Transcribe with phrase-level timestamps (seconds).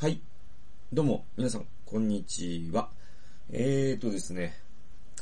[0.00, 0.18] はい。
[0.94, 2.88] どうも、皆さん、こんにちは。
[3.52, 4.54] えーとですね、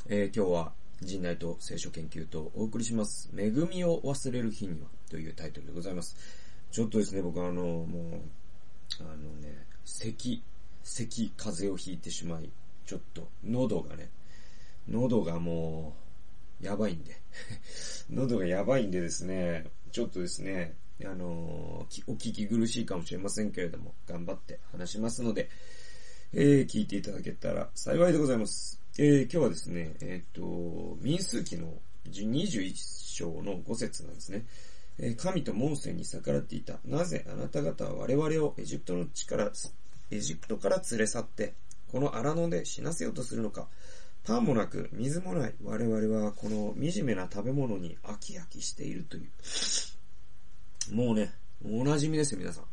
[0.08, 3.28] えー今日は、人内と聖書研究とお送りします。
[3.36, 6.16] 恵みを忘れる日には、というタイトルでございます。
[6.70, 8.20] ちょっとですね、僕あの、もう、
[9.00, 10.44] あのね、咳、
[10.84, 12.48] 咳、風邪をひいてしまい、
[12.86, 14.10] ちょっと、喉がね、
[14.88, 15.96] 喉がも
[16.62, 17.20] う、やばいんで。
[18.10, 25.48] 喉がやばいんでですね、ちょっとですね、あのお聞き苦しいかもしれませんけれども、頑張って話しますので、
[26.32, 28.80] えー聞いていただけたら幸いでございます。
[28.98, 31.72] えー今日はですね、えっ、と、民数記の
[32.10, 34.44] 21章の5節なんですね。
[35.00, 36.78] え神とモーセに逆らっていた。
[36.84, 39.50] なぜあなた方は我々をエジプトの地から、
[40.10, 41.54] エジプトから連れ去って、
[41.92, 43.68] この荒野で死なせようとするのか。
[44.24, 45.54] パンもなく、水もない。
[45.64, 49.28] 我々はこの惨めな食べ物に飽き飽きしているという。
[50.92, 51.32] もうね、
[51.64, 52.64] お馴染みですよ、皆さん。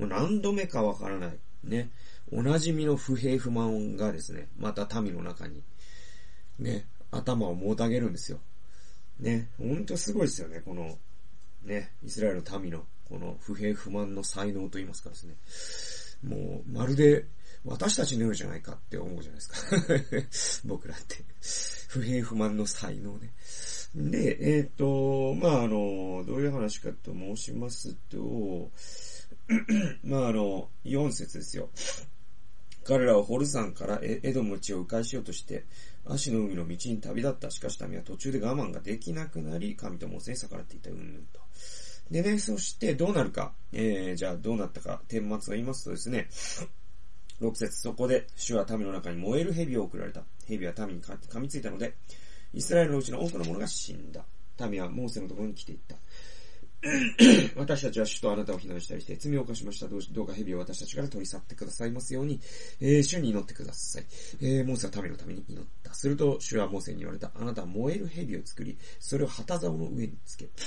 [0.00, 1.38] もう何度目かわからない。
[1.64, 1.90] ね。
[2.30, 5.62] お馴染みの不平不満がですね、また民の中に、
[6.58, 8.38] ね、頭をもたげるんですよ。
[9.20, 9.48] ね。
[9.58, 10.98] ほんとすごいですよね、この、
[11.64, 15.34] ね、イスラエルの民の、この不平不満の才能と言いますかですね。
[16.22, 17.26] もう、まるで、
[17.64, 19.40] 私たちのようじゃないかって思うじゃない
[20.16, 20.66] ですか。
[20.68, 21.24] 僕らって。
[21.88, 23.32] 不平不満の才能ね。
[23.94, 28.70] で、えっ、と、まあ、あの、どういう話かと申しますと、
[30.02, 31.68] まあ、あの、4節ですよ。
[32.84, 35.64] 彼らはホルザンからエエドムの地を迂回しようとして、
[36.04, 37.50] 足の海の道に旅立った。
[37.50, 41.40] しかし民は途中で我慢ができなくなり、神とモーセに逆らっていた、うんぬんと。
[42.10, 43.52] でね、そしてどうなるか。
[43.72, 46.28] えー、じゃあどうなったか、顛末を言いますとですね、
[47.40, 50.22] 6節そこで主は民の中に燃える蛇を送られた。
[50.46, 51.94] 蛇は民に噛みついたので、
[52.54, 54.24] イスラエルのうちの多くの者が死んだ。
[54.68, 55.96] 民はモーセのところに来ていった。
[57.56, 59.86] 私たちは主とあなたを非難したりして罪を犯しました。
[59.86, 62.40] どうか蛇を私たちから取り去ってくださいますように、
[62.80, 64.04] えー主に祈ってください。
[64.40, 65.94] えーモーセは民のために祈った。
[65.94, 67.30] すると主はモーセに言われた。
[67.34, 70.48] あなたは燃える蛇を作り、それを旗竿の上につけ、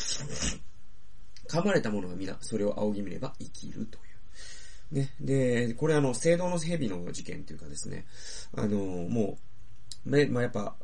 [1.47, 4.95] 噛まれた者は皆、それを仰ぎ見れば生きるという。
[4.95, 5.13] ね。
[5.19, 8.05] で、これあの、聖堂の蛇の事件というかですね、
[8.53, 9.37] あの、も
[10.05, 10.75] う、め、まあ、やっぱ、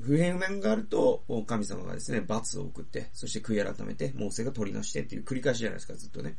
[0.00, 6.36] 不平面があると、神様がですね、罰を送って、そして悔い改めて、モーセが取りなしてっていう繰り返しじゃないですか、ずっとね。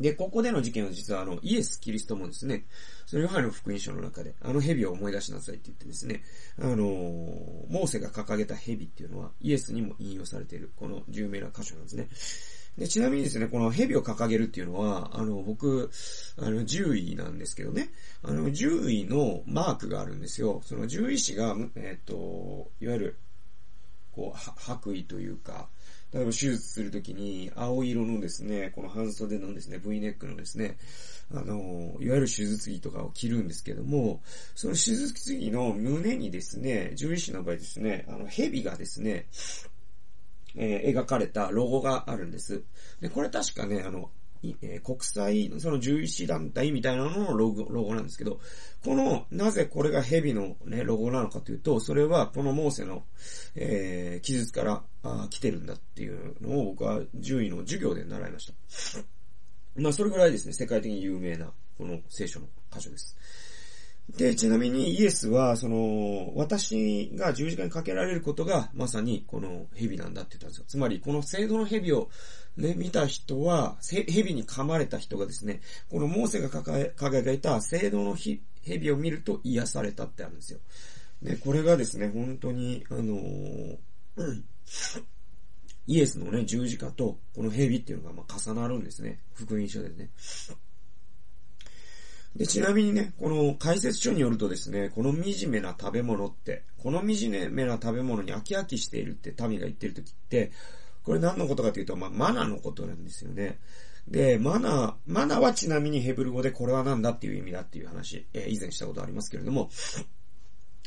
[0.00, 2.64] で、ここでの事件は実はあの、イエス・キリストもですね、
[3.04, 6.22] そのヨハネの福音書の中で、あの蛇を思い出しなさいって言ってですね、
[6.58, 12.08] あのモーセが掲げた蛇っていうのは、イエスにも引用されている、この有名な箇所なんですね。
[12.78, 15.90] で、ちなみにですね、この蛇を掲げるっていうのは、あの、僕、
[16.38, 17.90] あの、獣医なんですけどね、
[18.22, 20.62] あの、獣医のマークがあるんですよ。
[20.64, 23.18] その獣医師が、えっ、と、いわゆる、
[24.12, 25.68] こう、白衣というか、
[26.12, 30.76] 例えば手術するときに、青色のですね、この半袖のですね、V ネックのですね、
[31.32, 34.20] あの、いわゆる手術着とかを着るんですけども、
[34.56, 39.26] その手術着の胸にですね、獣医師の場合ですね、あの、蛇がですね、
[40.56, 42.64] えー描かれたロゴがあるんです。
[43.00, 44.10] で、これ確かね、あの、
[44.42, 48.40] えー国際、その獣医師団体みたいなののロゴ、ロゴなんですけど、
[48.84, 53.04] この、なぜこれが蛇のね、ロゴなのかというと、それはこのモーセの、
[53.54, 58.52] えー記述からあ来てるんだっていうのを僕は獣医の授業で習いました。
[59.76, 63.16] まあ、それぐらいですね、世界的に有名な、この聖書の箇所です。
[64.16, 70.64] で、ちなみにイエスは、その、私が十字架にかけられることが、まさにこの蛇なんだって言ったんですよ。
[70.66, 72.08] つまり、この聖堂の蛇を
[72.56, 75.60] ね、見た人は、蛇に噛まれた人がですね、
[75.90, 80.58] このモーセが抱え、掲げた聖堂の蛇を見ると癒されたってあるんですよ。
[81.22, 83.76] で、これがですね、本当に、あのー
[85.86, 89.18] イエスのね、十字架と、この蛇っていうのがま重なるんですね。
[89.34, 90.10] 福音書でね。
[92.40, 100.50] で、ちなみにね、この解説書によるとですね、この惨めな食べ物って、この惨めな食べ物に飽き飽きしているって民が言ってる時って、
[101.04, 103.58] これ何のことかというと、まあ、マナのことなんですよね。
[104.08, 109.68] で、マナ、マナはちなみにヘブル語でこれは何だっていう意味だっていう話、えー以前したことありますけれども、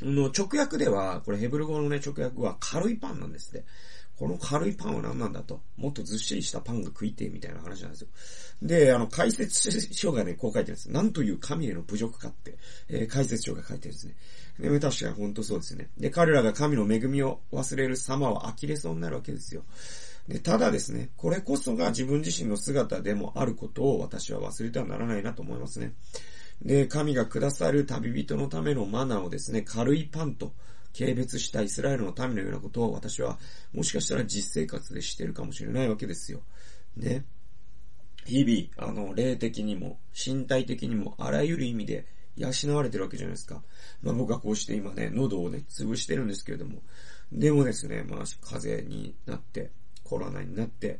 [0.01, 3.65] あの、直訳では、これヘブル語のね、直訳は軽いパンなんですって。
[4.17, 5.61] この軽いパンは何なんだと。
[5.75, 8.07] もっとずっしりしたパンが食いてみたいな話なんですよ。
[8.61, 10.91] で、あの、解説書がね、こう書いてるんです。
[10.91, 12.57] なんという神への侮辱かって、
[12.89, 14.15] えー解説書が書いてるんですね。
[14.59, 15.89] で、確かに本当そうですね。
[15.97, 19.63] で、彼らが神の恵みを忘れる様は呆れそうになるわけですよ。
[20.27, 25.93] で、ただですね、これこそが自分自身の姿でもあることを私は忘れてはならないなと思いますね。
[26.61, 30.53] で、神がくださる旅人のためのマナーをですね、軽いパンと
[30.97, 33.39] 軽蔑したイスラエルの民のようなことを私は
[33.73, 36.41] もしかしたら実生活でしてるかもしれないわけですよ。
[36.95, 37.25] ね。
[38.25, 42.05] 日々、あの、霊的にも、身体的にも、あらゆる意味で
[42.37, 43.61] 養われてるわけじゃないですか。
[44.01, 46.81] まあ僕はこうして今ね、喉をね、潰してるんですけれども。
[47.31, 49.71] でもですね、まあ風邪になって、
[50.03, 50.99] コロナになって、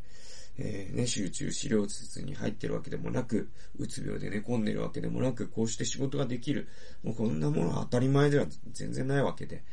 [0.58, 6.68] えー、ね、集中治療室に入ってるわけでもなく、うつ病で寝込んでるわけでもなく、こうして仕事ができる。
[7.04, 9.64] もうこんなものは当たり前では全然ないわけで。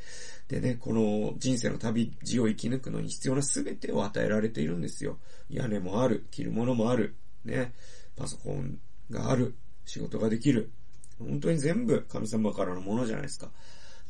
[0.48, 5.18] でね、この人生の旅路を生き抜くのに必要な全てを与えられているんですよ。
[5.50, 7.72] 屋根もある、着るものもある、ね、
[8.16, 8.78] パソコン
[9.10, 9.54] がある、
[9.84, 10.70] 仕事ができる。
[11.18, 13.50] 本当に全部神様からのものじゃないですか。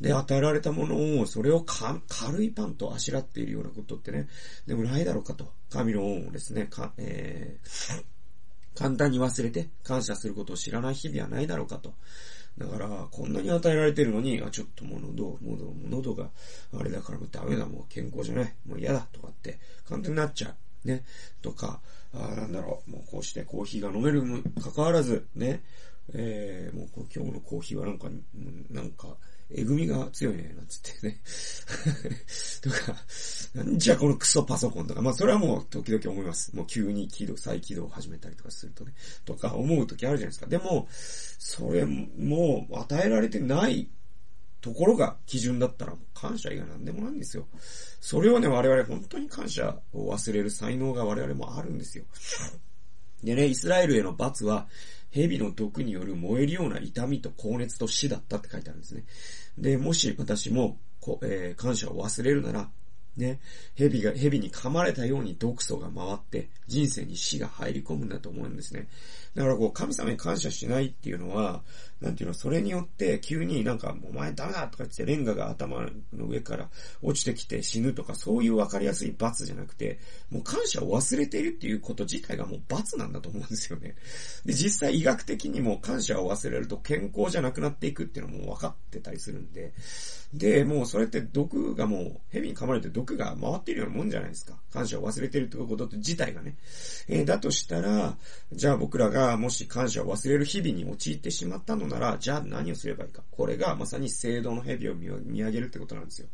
[0.01, 4.27] で、与えられたものを、それをか軽いパンとあしらっているようなことってね、
[4.65, 5.53] でもないだろうかと。
[5.69, 8.03] 神の恩をですね、か、えー、
[8.75, 11.93] 簡単に忘れて感謝することを知らない日々はないだろうかと。
[12.57, 16.29] だから、こんなに与えられてるのに、あ、ちょっともう喉、喉、喉が
[16.77, 20.87] あれだからもうダメだ、もう健康じゃない、もう嫌だとかって簡単になっちゃう。
[20.87, 21.03] ね。
[21.43, 21.79] とか、
[22.13, 25.61] あなんだろう、もうこうしてコーヒーが飲めるにもかかわらず、ね。
[26.13, 28.09] えー、もう今日のコーヒーはなんか、
[28.69, 29.15] なんか、
[29.53, 31.21] えぐみが強いね、なんつってね。
[32.61, 32.95] とか、
[33.53, 36.55] なんじゃこのクソパソコンとか、まあそれはもう時々思います。
[36.55, 38.93] もう急に起動、再起動を始めたりとかするとね。
[39.25, 40.47] とか思う時あるじゃないですか。
[40.47, 43.89] でも、それも与えられてない
[44.61, 47.47] ところが基準だったら、感謝以外なんでもないんですよ。
[47.99, 52.05] それをね、我々本当に感謝を忘れる才能が我々もあるんですよ。
[53.23, 54.67] でね、イスラエルへの罰は、
[55.11, 59.03] 蛇の毒による燃えるような痛みと高熱と死だったって書いてあるんですね。
[59.57, 62.69] で、もし私も、こえー、感謝を忘れるなら、
[63.17, 63.39] ね、
[63.75, 68.87] 蛇が、蛇に噛まれたように毒素が回って、人生に死が入り込むんだと思うんですね。
[69.35, 71.61] だからこう、神様に感謝しないっていうのは、
[72.01, 75.81] なんていうの、それによって急になんか、お前ダメだとか言ってレンガが頭
[76.13, 76.67] の上から
[77.03, 79.99] 落ちてきて死ぬとか、そういうわかりやすい罰じゃなくて、
[80.31, 83.95] もう感謝を忘れているっていうこと自体がもう罰なんだと思うんですよね。
[84.45, 89.73] で、実際医学的にも感謝を忘れると健康じゃなくなっていくっていうのも分かってたりするんで、
[90.33, 94.53] で、もうそれって毒がもう、蛇に噛まれて毒が回っているようなもんじゃないですか。
[94.71, 96.55] 感謝を忘れてるってこと自体がね。
[97.09, 98.17] えー、だとしたら、
[98.53, 103.23] じゃあ僕らがもし感謝を忘れる日々に陥ってしまったのなら、じゃあ何をすればいいか。
[103.31, 106.27] これがまさに聖堂の蛇を見上げるってことなんですよ。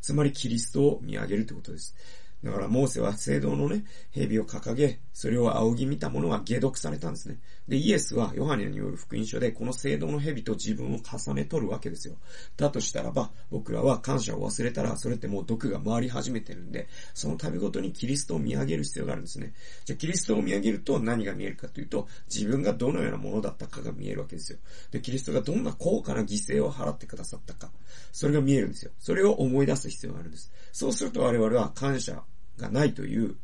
[0.00, 1.94] つまりキリストを見上げるってことです。
[2.44, 7.38] だからモーセは聖堂のね、蛇を掲げ、それを仰ぎ見た者は解読されたんですね。
[7.66, 12.16] で、イエスはヨハネによる福音書でこの聖堂の蛇と自分を重ね取るわけですよ。
[12.58, 19.54] だとしたらば、僕らは感謝を忘れたら、それってもう毒が回り始めてるんで、その度ごとにキリストを見上げる必要があるんですね。
[19.86, 24.58] じゃキリストを見上げると何が見えるかというと、自分がどのようなものだったかが見えるわけですよ。
[24.90, 27.70] で、キリストがどんな高価な犠牲を払ってくださったか、
[28.12, 28.90] それが見えるんですよ。
[28.98, 30.52] それを思い出す必要があるんです。
[30.72, 32.22] そうすると我々は感謝
[32.58, 33.36] がないという、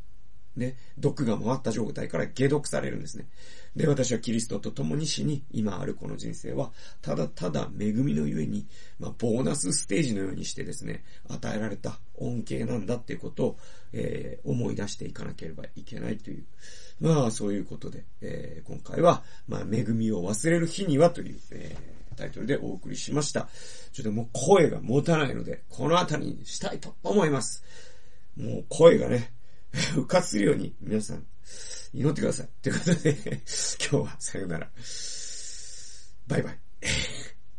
[0.57, 3.27] ね、毒が回った状態から解毒されるんですね。
[3.77, 6.73] で、私はキリストと共に死に、今あるこの人生は、
[7.03, 8.67] ただただ恵みのゆえに、
[8.99, 13.59] まあ、ボーナスステージのようにしてですね、与えられた恩恵なんだっていうことを、
[13.93, 16.45] えー、思い出していかなければいけないという、
[17.01, 23.49] まあ、そういうことで、えー、今回は、まあ、恵みを忘れる日にはという、えー、タイトルでお送りしました。
[23.93, 27.63] ちょっともう声が持たないので、この辺りにしたいと思います。
[28.37, 29.33] もう声がね、
[29.73, 31.27] 復活するように皆さん
[31.93, 32.49] 祈ってください。
[32.63, 33.41] ということで、 今
[33.89, 34.71] 日はさよなら。
[36.27, 36.59] バイバイ。